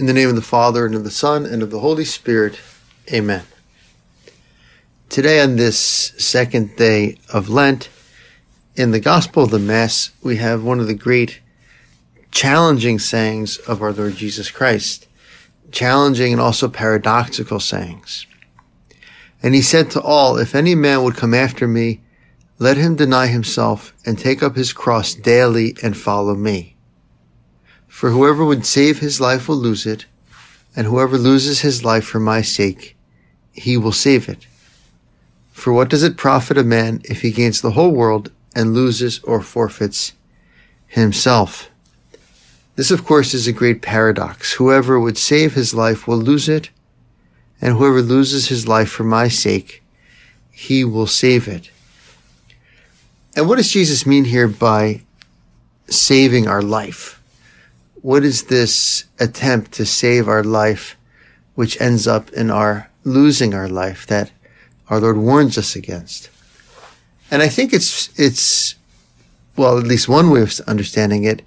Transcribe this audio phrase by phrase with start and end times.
[0.00, 2.58] In the name of the Father, and of the Son, and of the Holy Spirit.
[3.12, 3.42] Amen.
[5.10, 5.78] Today, on this
[6.16, 7.90] second day of Lent,
[8.74, 11.42] in the Gospel of the Mass, we have one of the great
[12.30, 15.06] challenging sayings of our Lord Jesus Christ.
[15.70, 18.26] Challenging and also paradoxical sayings.
[19.42, 22.00] And he said to all, If any man would come after me,
[22.58, 26.76] let him deny himself and take up his cross daily and follow me.
[27.90, 30.06] For whoever would save his life will lose it,
[30.74, 32.96] and whoever loses his life for my sake,
[33.52, 34.46] he will save it.
[35.52, 39.18] For what does it profit a man if he gains the whole world and loses
[39.24, 40.12] or forfeits
[40.86, 41.68] himself?
[42.76, 44.54] This, of course, is a great paradox.
[44.54, 46.70] Whoever would save his life will lose it,
[47.60, 49.82] and whoever loses his life for my sake,
[50.50, 51.70] he will save it.
[53.36, 55.02] And what does Jesus mean here by
[55.88, 57.19] saving our life?
[58.02, 60.96] What is this attempt to save our life,
[61.54, 64.30] which ends up in our losing our life that
[64.88, 66.30] our Lord warns us against?
[67.30, 68.74] And I think it's, it's,
[69.56, 71.42] well, at least one way of understanding it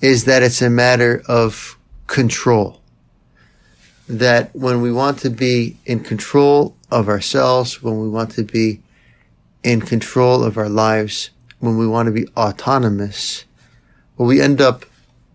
[0.00, 2.80] is that it's a matter of control.
[4.08, 8.80] That when we want to be in control of ourselves, when we want to be
[9.62, 13.44] in control of our lives, when we want to be autonomous,
[14.16, 14.86] well, we end up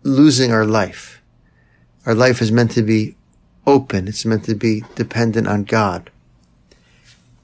[0.03, 1.21] losing our life.
[2.05, 3.15] Our life is meant to be
[3.65, 4.07] open.
[4.07, 6.09] It's meant to be dependent on God.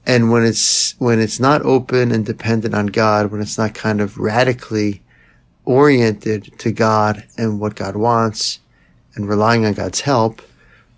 [0.05, 4.01] And when it's, when it's not open and dependent on God, when it's not kind
[4.01, 5.01] of radically
[5.65, 8.59] oriented to God and what God wants
[9.15, 10.41] and relying on God's help,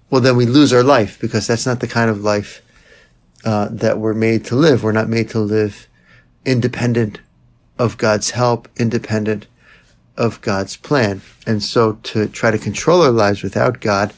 [0.09, 2.62] well, then we lose our life because that's not the kind of life
[3.44, 4.84] uh, that we're made to live.
[4.84, 5.88] We're not made to live
[6.46, 7.20] independent
[7.78, 9.48] of God's help, independent
[10.22, 11.22] of God's plan.
[11.48, 14.14] And so to try to control our lives without God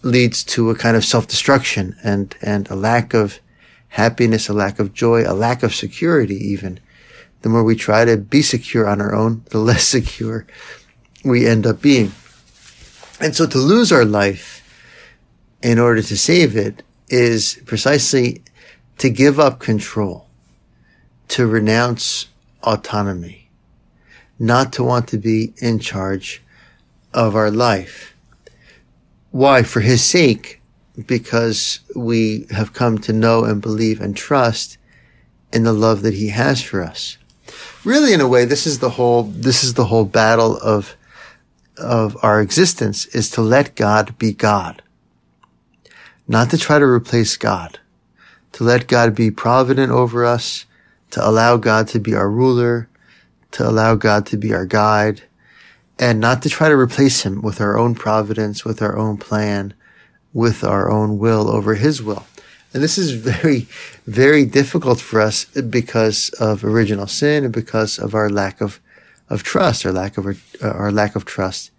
[0.00, 3.38] leads to a kind of self-destruction and, and a lack of
[3.88, 6.80] happiness, a lack of joy, a lack of security even.
[7.42, 10.46] The more we try to be secure on our own, the less secure
[11.22, 12.12] we end up being.
[13.20, 14.60] And so to lose our life
[15.62, 18.42] in order to save it is precisely
[18.98, 20.28] to give up control,
[21.28, 22.28] to renounce
[22.62, 23.41] autonomy,
[24.38, 26.42] not to want to be in charge
[27.14, 28.14] of our life.
[29.30, 29.62] Why?
[29.62, 30.60] For his sake,
[31.06, 34.78] because we have come to know and believe and trust
[35.52, 37.18] in the love that he has for us.
[37.84, 40.96] Really, in a way, this is the whole, this is the whole battle of,
[41.76, 44.82] of our existence is to let God be God.
[46.28, 47.78] Not to try to replace God.
[48.52, 50.66] To let God be provident over us,
[51.10, 52.88] to allow God to be our ruler,
[53.52, 55.22] to allow God to be our guide,
[55.98, 59.74] and not to try to replace him with our own providence, with our own plan,
[60.32, 62.26] with our own will over his will.
[62.74, 63.66] And this is very,
[64.06, 68.80] very difficult for us because of original sin and because of our lack of,
[69.28, 71.70] of trust, our lack of, uh, our lack of trust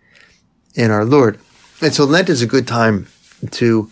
[0.76, 1.40] in our Lord.
[1.82, 3.08] And so Lent is a good time
[3.52, 3.92] to,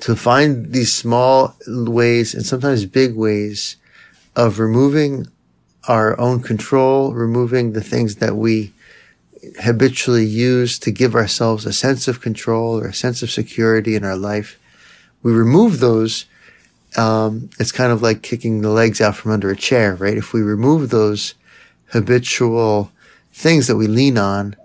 [0.00, 3.76] to find these small ways and sometimes big ways
[4.34, 5.28] of removing
[5.88, 8.72] our own control, removing the things that we
[9.60, 14.04] habitually use to give ourselves a sense of control or a sense of security in
[14.04, 14.58] our life.
[15.22, 16.26] We remove those.
[16.96, 20.16] Um, it's kind of like kicking the legs out from under a chair, right?
[20.16, 21.34] If we remove those
[21.86, 22.92] habitual
[23.32, 24.56] things that we lean on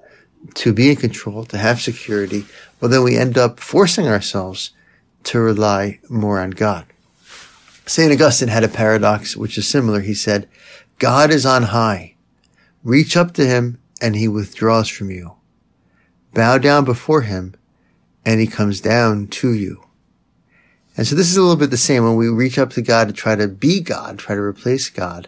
[0.55, 2.45] to be in control, to have security,
[2.79, 4.71] well, then we end up forcing ourselves
[5.23, 6.85] to rely more on God.
[7.85, 8.11] St.
[8.11, 10.01] Augustine had a paradox which is similar.
[10.01, 10.47] He said,
[10.99, 12.15] God is on high.
[12.83, 15.35] Reach up to him and he withdraws from you.
[16.33, 17.55] Bow down before him
[18.25, 19.83] and he comes down to you.
[20.95, 22.03] And so this is a little bit the same.
[22.03, 25.27] When we reach up to God to try to be God, try to replace God,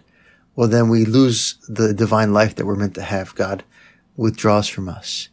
[0.55, 3.35] well, then we lose the divine life that we're meant to have.
[3.35, 3.63] God
[4.17, 5.29] withdraws from us.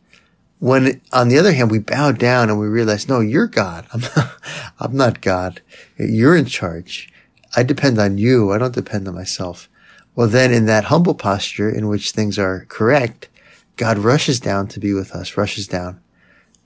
[0.59, 3.87] When, on the other hand, we bow down and we realize, no, you're God.
[3.93, 4.37] I'm not,
[4.79, 5.63] I'm not God.
[5.99, 7.13] You're in charge.
[7.57, 8.53] I depend on you.
[8.53, 9.69] I don't depend on myself.
[10.17, 13.29] Well, then in that humble posture in which things are correct,
[13.77, 16.01] God rushes down to be with us, rushes down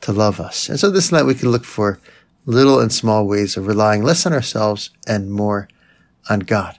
[0.02, 0.68] to love us.
[0.68, 1.98] And so this night we can look for
[2.46, 5.68] little and small ways of relying less on ourselves and more
[6.30, 6.78] on God.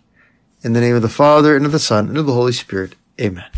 [0.64, 2.96] In the name of the Father and of the Son and of the Holy Spirit.
[3.20, 3.52] Amen.